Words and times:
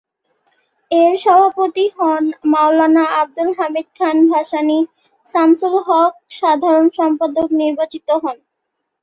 এর 0.91 1.13
সভাপতি 1.23 1.85
হন 1.95 2.23
মওলানা 2.51 3.03
আবদুল 3.19 3.49
হামিদ 3.57 3.87
খান 3.97 4.17
ভাসানী, 4.31 4.79
শামসুল 5.33 5.75
হক 5.87 6.13
সাধারণ 6.37 6.85
সম্পাদক 6.97 7.47
নির্বাচিত 7.61 8.07
হন। 8.23 8.37